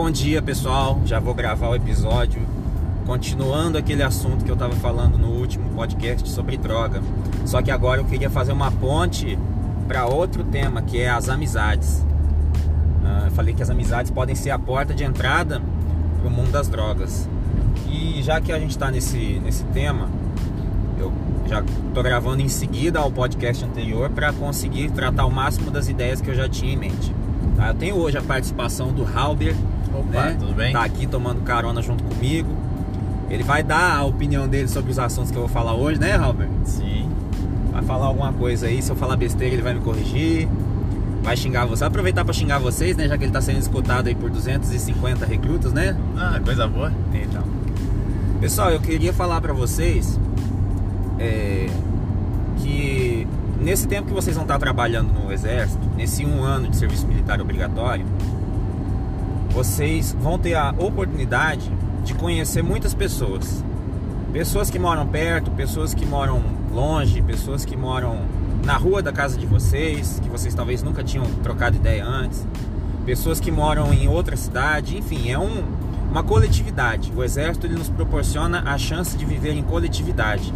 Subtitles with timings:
[0.00, 2.40] Bom dia pessoal, já vou gravar o episódio
[3.04, 7.02] continuando aquele assunto que eu estava falando no último podcast sobre droga.
[7.44, 9.36] Só que agora eu queria fazer uma ponte
[9.88, 12.06] para outro tema que é as amizades.
[13.02, 15.60] Uh, eu falei que as amizades podem ser a porta de entrada
[16.20, 17.28] para o mundo das drogas.
[17.90, 20.08] E já que a gente está nesse, nesse tema,
[20.96, 21.12] eu
[21.44, 26.20] já estou gravando em seguida ao podcast anterior para conseguir tratar o máximo das ideias
[26.20, 27.12] que eu já tinha em mente.
[27.56, 27.70] Tá?
[27.70, 29.56] Eu tenho hoje a participação do Halber.
[29.94, 30.36] Opa, né?
[30.38, 30.72] tudo bem?
[30.72, 32.48] Tá aqui tomando carona junto comigo.
[33.30, 36.16] Ele vai dar a opinião dele sobre os assuntos que eu vou falar hoje, né,
[36.16, 36.48] Halber?
[36.64, 37.08] Sim.
[37.72, 40.48] Vai falar alguma coisa aí, se eu falar besteira ele vai me corrigir.
[41.22, 43.06] Vai xingar você, vai aproveitar para xingar vocês, né?
[43.06, 45.96] Já que ele tá sendo escutado aí por 250 recrutas, né?
[46.16, 46.92] Ah, coisa boa.
[47.12, 47.42] Então.
[48.40, 50.18] Pessoal, eu queria falar para vocês
[51.18, 51.66] é,
[52.58, 53.26] que
[53.60, 57.40] nesse tempo que vocês vão estar trabalhando no exército, nesse um ano de serviço militar
[57.40, 58.06] obrigatório,
[59.58, 61.68] vocês vão ter a oportunidade
[62.04, 63.64] de conhecer muitas pessoas.
[64.32, 66.40] Pessoas que moram perto, pessoas que moram
[66.72, 68.20] longe, pessoas que moram
[68.64, 72.46] na rua da casa de vocês, que vocês talvez nunca tinham trocado ideia antes,
[73.04, 75.64] pessoas que moram em outra cidade, enfim, é um,
[76.08, 77.12] uma coletividade.
[77.16, 80.54] O exército ele nos proporciona a chance de viver em coletividade.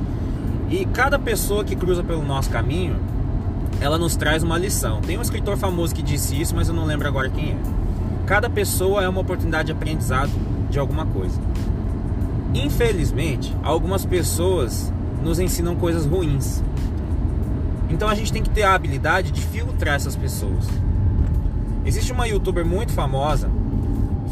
[0.70, 3.00] E cada pessoa que cruza pelo nosso caminho,
[3.80, 5.00] ela nos traz uma lição.
[5.00, 7.81] Tem um escritor famoso que disse isso, mas eu não lembro agora quem é.
[8.26, 10.30] Cada pessoa é uma oportunidade de aprendizado
[10.70, 11.40] de alguma coisa.
[12.54, 14.92] Infelizmente, algumas pessoas
[15.22, 16.62] nos ensinam coisas ruins.
[17.90, 20.66] Então a gente tem que ter a habilidade de filtrar essas pessoas.
[21.84, 23.50] Existe uma youtuber muito famosa,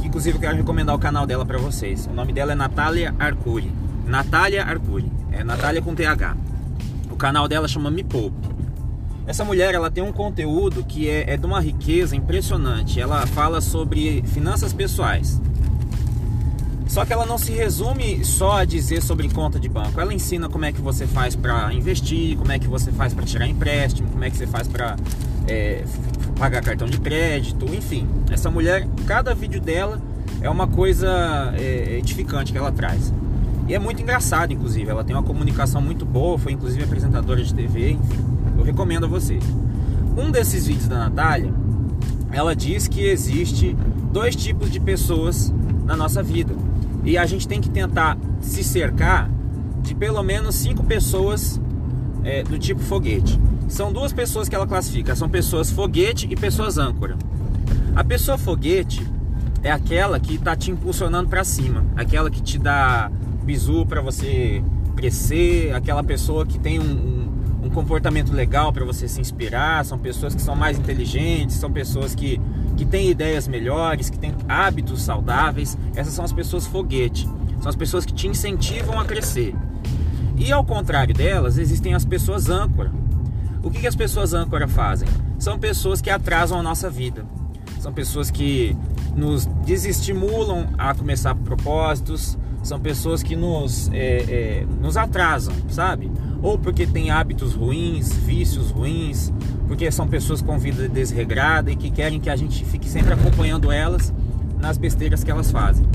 [0.00, 2.06] que inclusive eu quero recomendar o canal dela para vocês.
[2.06, 3.72] O nome dela é Natália Arcuri.
[4.06, 5.10] Natália Arcuri.
[5.32, 6.36] É Natália com TH.
[7.10, 8.59] O canal dela chama Me Poupe.
[9.30, 13.00] Essa mulher ela tem um conteúdo que é, é de uma riqueza impressionante.
[13.00, 15.40] Ela fala sobre finanças pessoais.
[16.88, 20.00] Só que ela não se resume só a dizer sobre conta de banco.
[20.00, 23.24] Ela ensina como é que você faz para investir, como é que você faz para
[23.24, 24.96] tirar empréstimo, como é que você faz para
[25.46, 25.84] é,
[26.36, 28.08] pagar cartão de crédito, enfim.
[28.32, 30.02] Essa mulher, cada vídeo dela
[30.42, 33.14] é uma coisa é, edificante que ela traz.
[33.68, 34.90] E é muito engraçado, inclusive.
[34.90, 38.29] Ela tem uma comunicação muito boa, foi inclusive apresentadora de TV, enfim.
[38.60, 39.42] Eu recomendo a vocês.
[40.18, 41.50] Um desses vídeos da Natália,
[42.30, 43.74] ela diz que existe
[44.12, 45.50] dois tipos de pessoas
[45.86, 46.54] na nossa vida.
[47.02, 49.30] E a gente tem que tentar se cercar
[49.82, 51.58] de pelo menos cinco pessoas
[52.22, 53.40] é, do tipo foguete.
[53.66, 57.16] São duas pessoas que ela classifica, são pessoas foguete e pessoas âncora.
[57.96, 59.06] A pessoa foguete
[59.62, 63.10] é aquela que está te impulsionando para cima, aquela que te dá
[63.42, 64.62] bizu para você
[64.94, 67.19] crescer, aquela pessoa que tem um, um,
[67.62, 72.14] um comportamento legal para você se inspirar, são pessoas que são mais inteligentes, são pessoas
[72.14, 72.40] que
[72.76, 77.28] que têm ideias melhores, que têm hábitos saudáveis, essas são as pessoas foguete.
[77.60, 79.54] São as pessoas que te incentivam a crescer.
[80.36, 82.90] E ao contrário delas, existem as pessoas âncora.
[83.62, 85.06] O que, que as pessoas âncora fazem?
[85.38, 87.26] São pessoas que atrasam a nossa vida.
[87.78, 88.74] São pessoas que
[89.14, 92.38] nos desestimulam a começar propósitos.
[92.62, 96.10] São pessoas que nos, é, é, nos atrasam, sabe?
[96.42, 99.32] Ou porque têm hábitos ruins, vícios ruins,
[99.66, 103.70] porque são pessoas com vida desregrada e que querem que a gente fique sempre acompanhando
[103.70, 104.12] elas
[104.58, 105.86] nas besteiras que elas fazem.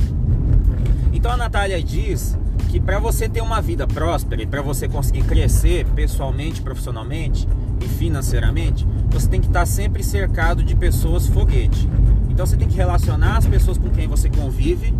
[1.13, 2.38] Então a Natália diz
[2.69, 7.47] que para você ter uma vida próspera e para você conseguir crescer pessoalmente, profissionalmente
[7.81, 11.89] e financeiramente, você tem que estar sempre cercado de pessoas foguete.
[12.29, 14.94] Então você tem que relacionar as pessoas com quem você convive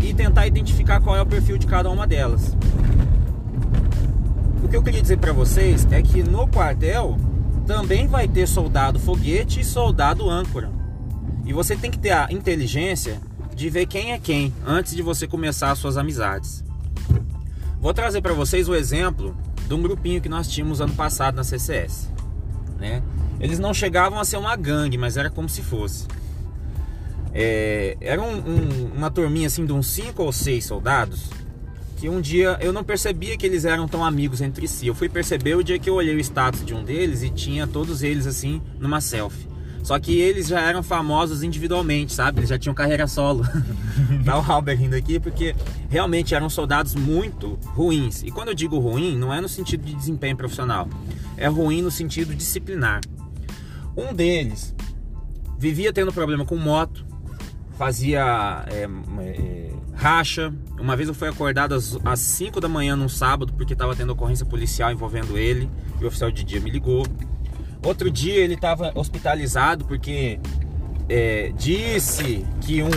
[0.00, 2.56] e tentar identificar qual é o perfil de cada uma delas.
[4.62, 7.16] O que eu queria dizer para vocês é que no quartel
[7.66, 10.70] também vai ter soldado foguete e soldado âncora.
[11.44, 13.20] E você tem que ter a inteligência
[13.54, 16.64] de ver quem é quem antes de você começar as suas amizades.
[17.80, 19.36] Vou trazer para vocês o exemplo
[19.66, 22.08] de um grupinho que nós tínhamos ano passado na CCS.
[22.78, 23.02] Né?
[23.40, 26.06] Eles não chegavam a ser uma gangue, mas era como se fosse.
[27.34, 31.30] É, era um, um, uma turminha assim de uns 5 ou 6 soldados
[32.02, 34.88] que um dia eu não percebia que eles eram tão amigos entre si.
[34.88, 37.64] Eu fui perceber o dia que eu olhei o status de um deles e tinha
[37.64, 39.46] todos eles assim numa selfie.
[39.84, 42.40] Só que eles já eram famosos individualmente, sabe?
[42.40, 43.44] Eles já tinham carreira solo.
[44.26, 45.54] tá o Halber rindo aqui porque
[45.88, 48.24] realmente eram soldados muito ruins.
[48.24, 50.88] E quando eu digo ruim, não é no sentido de desempenho profissional,
[51.36, 53.00] é ruim no sentido disciplinar.
[53.96, 54.74] Um deles
[55.56, 57.06] vivia tendo problema com moto,
[57.78, 58.88] fazia é,
[59.20, 59.71] é,
[60.02, 60.52] racha.
[60.80, 64.44] Uma vez eu fui acordado às 5 da manhã num sábado porque estava tendo ocorrência
[64.44, 65.70] policial envolvendo ele
[66.00, 67.06] e o oficial de dia me ligou.
[67.84, 70.40] Outro dia ele estava hospitalizado porque
[71.08, 72.90] é, disse que um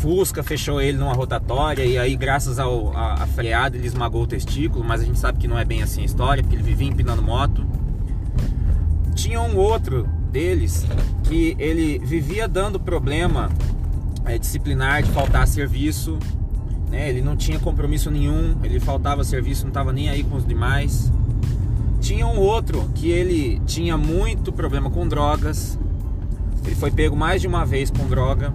[0.00, 4.26] Fusca fechou ele numa rotatória e aí graças ao, a, a freada ele esmagou o
[4.26, 6.86] testículo, mas a gente sabe que não é bem assim a história, porque ele vivia
[6.86, 7.66] empinando moto.
[9.16, 10.86] Tinha um outro deles
[11.24, 13.50] que ele vivia dando problema
[14.24, 16.18] é, disciplinar de faltar serviço,
[16.90, 17.08] né?
[17.08, 21.10] Ele não tinha compromisso nenhum, ele faltava serviço, não estava nem aí com os demais.
[22.00, 25.78] Tinha um outro que ele tinha muito problema com drogas.
[26.64, 28.52] Ele foi pego mais de uma vez com droga.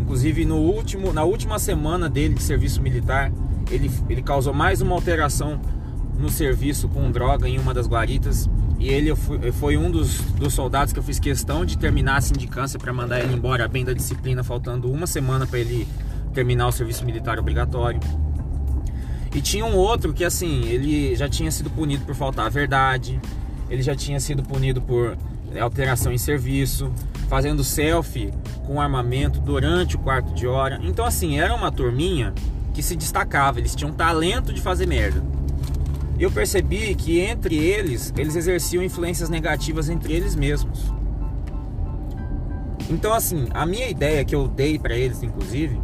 [0.00, 3.32] Inclusive no último, na última semana dele de serviço militar,
[3.70, 5.60] ele, ele causou mais uma alteração
[6.18, 8.48] no serviço com droga em uma das guaritas.
[8.82, 9.14] E ele
[9.52, 13.20] foi um dos, dos soldados que eu fiz questão de terminar a sindicância para mandar
[13.20, 15.86] ele embora bem da disciplina, faltando uma semana para ele
[16.34, 18.00] terminar o serviço militar obrigatório.
[19.32, 23.20] E tinha um outro que assim, ele já tinha sido punido por faltar a verdade,
[23.70, 25.16] ele já tinha sido punido por
[25.60, 26.92] alteração em serviço,
[27.28, 28.34] fazendo selfie
[28.66, 30.80] com armamento durante o quarto de hora.
[30.82, 32.34] Então assim, era uma turminha
[32.74, 35.22] que se destacava, eles tinham talento de fazer merda.
[36.22, 40.94] Eu percebi que entre eles, eles exerciam influências negativas entre eles mesmos.
[42.88, 45.80] Então assim, a minha ideia que eu dei para eles inclusive,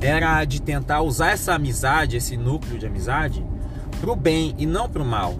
[0.00, 3.44] era de tentar usar essa amizade, esse núcleo de amizade,
[4.00, 5.34] pro bem e não pro mal.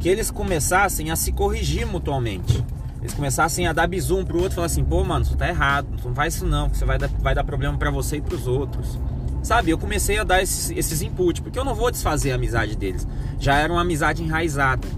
[0.00, 2.64] Que eles começassem a se corrigir mutuamente.
[3.00, 5.86] Eles começassem a dar bisu um pro outro falar assim: pô, mano, isso tá errado,
[6.04, 8.48] não faz isso não, porque você vai dar, vai dar problema para você e pros
[8.48, 8.98] outros.
[9.46, 12.74] Sabe, eu comecei a dar esses, esses inputs, porque eu não vou desfazer a amizade
[12.74, 13.06] deles.
[13.38, 14.88] Já era uma amizade enraizada.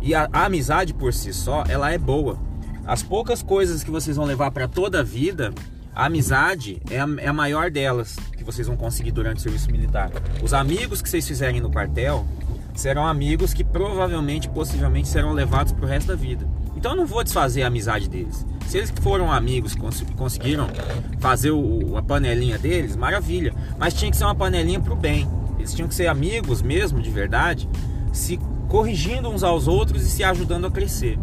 [0.00, 2.38] E a, a amizade por si só, ela é boa.
[2.86, 5.52] As poucas coisas que vocês vão levar para toda a vida
[5.94, 9.70] a amizade é a, é a maior delas que vocês vão conseguir durante o serviço
[9.70, 10.10] militar.
[10.42, 12.26] Os amigos que vocês fizerem no quartel
[12.74, 16.48] serão amigos que provavelmente, possivelmente, serão levados para o resto da vida.
[16.78, 18.46] Então eu não vou desfazer a amizade deles.
[18.68, 19.74] Se eles foram amigos
[20.16, 20.68] conseguiram
[21.18, 23.52] fazer o, a panelinha deles, maravilha.
[23.76, 25.28] Mas tinha que ser uma panelinha para o bem.
[25.58, 27.68] Eles tinham que ser amigos mesmo, de verdade,
[28.12, 28.38] se
[28.68, 31.18] corrigindo uns aos outros e se ajudando a crescer.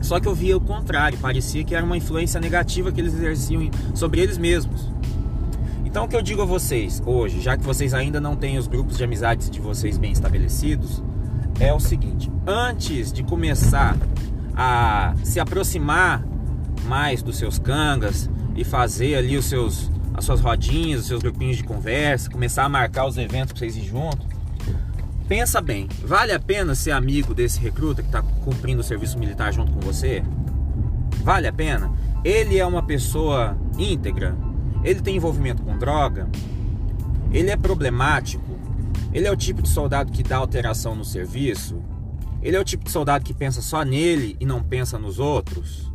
[0.00, 3.68] Só que eu via o contrário, parecia que era uma influência negativa que eles exerciam
[3.96, 4.88] sobre eles mesmos.
[5.84, 8.68] Então o que eu digo a vocês hoje, já que vocês ainda não têm os
[8.68, 11.02] grupos de amizades de vocês bem estabelecidos,
[11.58, 13.96] é o seguinte: antes de começar
[14.56, 16.24] a se aproximar
[16.86, 21.56] mais dos seus cangas e fazer ali os seus as suas rodinhas, os seus grupinhos
[21.56, 24.24] de conversa, começar a marcar os eventos para vocês ir juntos,
[25.26, 29.54] Pensa bem, vale a pena ser amigo desse recruta que está cumprindo o serviço militar
[29.54, 30.22] junto com você?
[31.22, 31.90] Vale a pena?
[32.22, 34.36] Ele é uma pessoa íntegra?
[34.82, 36.28] Ele tem envolvimento com droga?
[37.32, 38.44] Ele é problemático?
[39.14, 41.80] Ele é o tipo de soldado que dá alteração no serviço?
[42.44, 45.90] Ele é o tipo de soldado que pensa só nele e não pensa nos outros?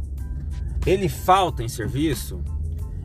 [0.83, 2.41] Ele falta em serviço?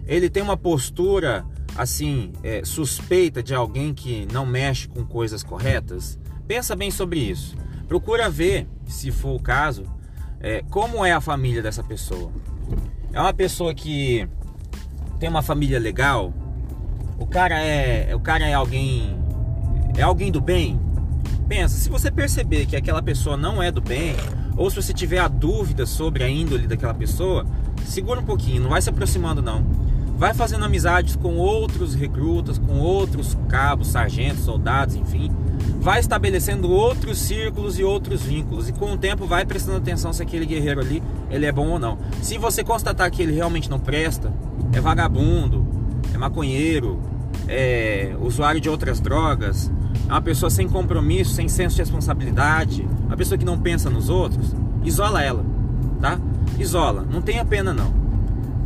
[0.06, 1.44] Ele tem uma postura
[1.76, 7.55] assim, é, suspeita de alguém que não mexe com coisas corretas, pensa bem sobre isso.
[7.87, 9.85] Procura ver, se for o caso,
[10.40, 12.32] é, como é a família dessa pessoa.
[13.12, 14.26] É uma pessoa que
[15.19, 16.32] tem uma família legal.
[17.19, 19.19] O cara é, o cara é alguém,
[19.97, 20.81] é alguém do bem.
[21.49, 24.17] Pensa, se você perceber que aquela pessoa não é do bem,
[24.56, 27.47] ou se você tiver a dúvida sobre a índole daquela pessoa,
[27.85, 29.64] segura um pouquinho, não vai se aproximando não
[30.16, 35.30] vai fazendo amizades com outros recrutas, com outros cabos, sargentos, soldados, enfim.
[35.80, 38.68] Vai estabelecendo outros círculos e outros vínculos.
[38.68, 41.78] E com o tempo vai prestando atenção se aquele guerreiro ali ele é bom ou
[41.78, 41.99] não.
[42.23, 44.33] Se você constatar que ele realmente não presta,
[44.73, 45.66] é vagabundo,
[46.14, 47.00] é maconheiro,
[47.49, 49.71] é usuário de outras drogas,
[50.08, 54.08] é uma pessoa sem compromisso, sem senso de responsabilidade, uma pessoa que não pensa nos
[54.08, 55.44] outros, isola ela,
[56.00, 56.18] tá?
[56.58, 58.04] Isola, não tenha pena não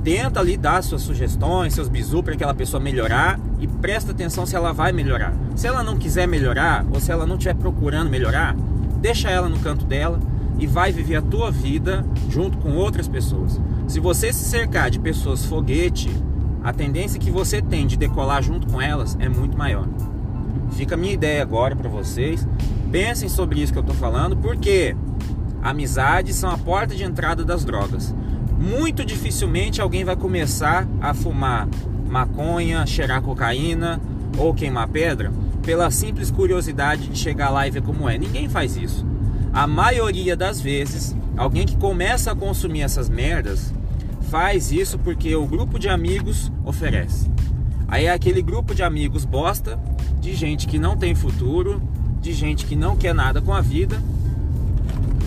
[0.08, 4.56] tenta ali dar suas sugestões, seus bisu para aquela pessoa melhorar e presta atenção se
[4.56, 5.34] ela vai melhorar.
[5.54, 8.56] Se ela não quiser melhorar ou se ela não estiver procurando melhorar,
[9.02, 10.18] deixa ela no canto dela
[10.58, 13.60] e vai viver a tua vida junto com outras pessoas.
[13.86, 16.10] Se você se cercar de pessoas foguete,
[16.64, 19.86] a tendência que você tem de decolar junto com elas é muito maior.
[20.72, 22.46] Fica a minha ideia agora para vocês.
[22.90, 24.96] Pensem sobre isso que eu estou falando, porque
[25.62, 28.14] amizades são a porta de entrada das drogas
[28.58, 31.68] muito dificilmente alguém vai começar a fumar
[32.08, 34.00] maconha, cheirar cocaína
[34.36, 35.32] ou queimar pedra
[35.62, 38.18] pela simples curiosidade de chegar lá e ver como é.
[38.18, 39.06] Ninguém faz isso.
[39.52, 43.72] A maioria das vezes, alguém que começa a consumir essas merdas
[44.22, 47.30] faz isso porque o grupo de amigos oferece.
[47.88, 49.80] Aí é aquele grupo de amigos bosta,
[50.20, 51.82] de gente que não tem futuro,
[52.20, 53.98] de gente que não quer nada com a vida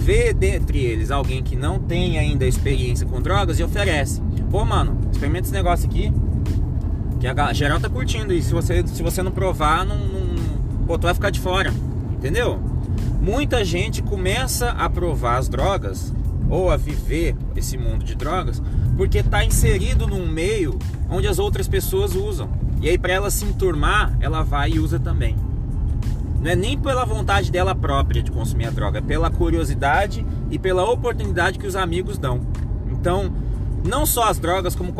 [0.02, 4.22] vê dentre eles alguém que não tem ainda experiência com drogas e oferece.
[4.50, 6.12] Pô, mano, experimenta esse negócio aqui.
[7.20, 10.98] Que a geral tá curtindo e se você, se você não provar, não, não, pô,
[10.98, 11.72] tu vai ficar de fora.
[12.14, 12.60] Entendeu?
[13.22, 16.12] Muita gente começa a provar as drogas
[16.50, 18.60] ou a viver esse mundo de drogas
[18.98, 20.78] porque está inserido num meio
[21.10, 22.50] onde as outras pessoas usam.
[22.82, 25.36] E aí para ela se enturmar, ela vai e usa também.
[26.42, 30.58] Não é nem pela vontade dela própria de consumir a droga, é pela curiosidade e
[30.58, 32.42] pela oportunidade que os amigos dão.
[32.92, 33.32] Então,
[33.88, 34.94] não só as drogas, como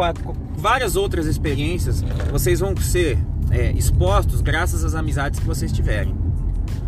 [0.56, 3.18] várias outras experiências, vocês vão ser
[3.50, 6.16] é, expostos graças às amizades que vocês tiverem.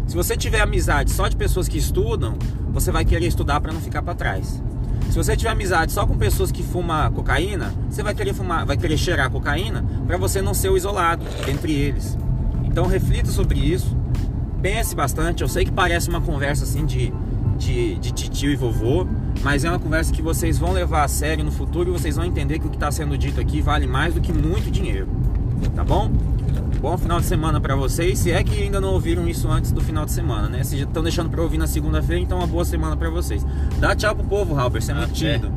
[0.07, 2.37] Se você tiver amizade só de pessoas que estudam,
[2.71, 4.61] você vai querer estudar para não ficar para trás.
[5.09, 8.75] Se você tiver amizade só com pessoas que fumam cocaína, você vai querer fumar, vai
[8.75, 12.17] querer cheirar cocaína para você não ser o isolado entre eles.
[12.63, 13.95] Então reflita sobre isso,
[14.61, 15.43] pense bastante.
[15.43, 17.13] Eu sei que parece uma conversa assim de,
[17.57, 19.05] de, de tio e vovô,
[19.43, 22.25] mas é uma conversa que vocês vão levar a sério no futuro e vocês vão
[22.25, 25.07] entender que o que está sendo dito aqui vale mais do que muito dinheiro.
[25.75, 26.11] Tá bom?
[26.83, 28.19] Bom final de semana para vocês.
[28.19, 30.65] Se é que ainda não ouviram isso antes do final de semana, né?
[30.65, 33.41] Se já estão deixando para ouvir na segunda-feira, então uma boa semana para vocês.
[33.79, 35.49] Dá tchau pro povo, Halber, você é muito tímido.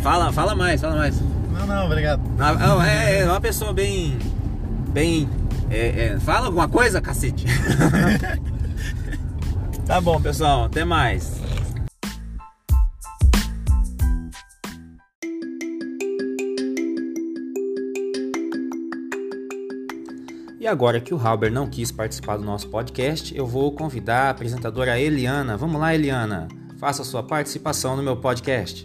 [0.00, 1.20] Fala, fala mais, fala mais.
[1.52, 2.22] Não, não, obrigado.
[2.38, 4.18] Ah, é, é uma pessoa bem.
[4.88, 5.28] bem.
[5.68, 7.44] É, é, fala alguma coisa, cacete.
[9.84, 10.64] tá bom, pessoal.
[10.64, 11.39] Até mais.
[20.60, 24.30] E agora que o Halber não quis participar do nosso podcast, eu vou convidar a
[24.30, 25.56] apresentadora Eliana.
[25.56, 26.48] Vamos lá, Eliana,
[26.78, 28.84] faça sua participação no meu podcast.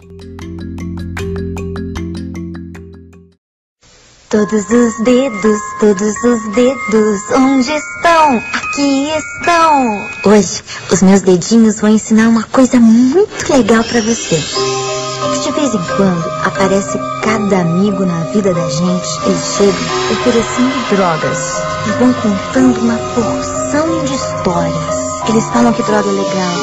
[4.30, 8.38] Todos os dedos, todos os dedos, onde estão?
[8.38, 10.32] Aqui estão!
[10.32, 14.40] Hoje, os meus dedinhos vão ensinar uma coisa muito legal para você.
[15.42, 19.20] De vez em quando, aparece cada amigo na vida da gente.
[19.26, 19.74] Eles chegam
[20.12, 25.06] oferecendo drogas e vão contando uma porção de histórias.
[25.28, 26.54] Eles falam que droga é legal,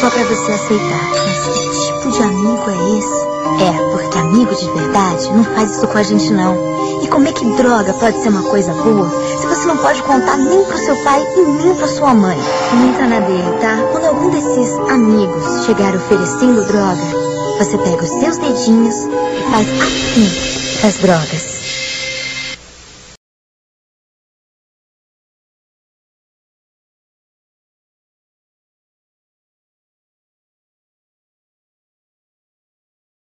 [0.00, 1.10] só para você aceitar.
[1.12, 3.26] Mas que tipo de amigo é esse?
[3.62, 6.76] É, porque amigo de verdade não faz isso com a gente não.
[7.02, 9.08] E como é que droga pode ser uma coisa boa
[9.38, 12.38] se você não pode contar nem pro seu pai e nem pra sua mãe?
[12.72, 13.76] Não entra na dele, tá?
[13.92, 17.25] Quando algum desses amigos chegar oferecendo droga,
[17.58, 21.55] você pega os seus dedinhos e faz assim as drogas.